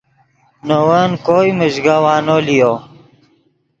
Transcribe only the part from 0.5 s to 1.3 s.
نے ون